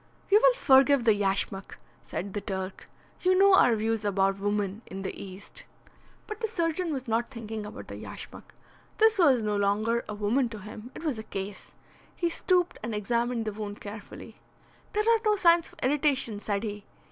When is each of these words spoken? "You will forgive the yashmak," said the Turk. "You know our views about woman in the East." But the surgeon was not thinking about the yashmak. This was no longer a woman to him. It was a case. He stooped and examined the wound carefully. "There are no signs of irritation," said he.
"You 0.31 0.39
will 0.41 0.55
forgive 0.55 1.03
the 1.03 1.13
yashmak," 1.13 1.77
said 2.01 2.33
the 2.33 2.41
Turk. 2.41 2.89
"You 3.21 3.37
know 3.37 3.53
our 3.53 3.75
views 3.75 4.03
about 4.03 4.39
woman 4.39 4.81
in 4.87 5.03
the 5.03 5.13
East." 5.15 5.65
But 6.25 6.39
the 6.39 6.47
surgeon 6.47 6.91
was 6.91 7.07
not 7.07 7.29
thinking 7.29 7.67
about 7.67 7.87
the 7.87 7.97
yashmak. 7.97 8.55
This 8.97 9.19
was 9.19 9.43
no 9.43 9.55
longer 9.55 10.03
a 10.09 10.15
woman 10.15 10.49
to 10.49 10.57
him. 10.59 10.89
It 10.95 11.03
was 11.03 11.19
a 11.19 11.23
case. 11.23 11.75
He 12.15 12.31
stooped 12.31 12.79
and 12.81 12.95
examined 12.95 13.45
the 13.45 13.53
wound 13.53 13.79
carefully. 13.79 14.37
"There 14.93 15.03
are 15.07 15.21
no 15.23 15.35
signs 15.35 15.67
of 15.71 15.75
irritation," 15.83 16.39
said 16.39 16.63
he. 16.63 16.83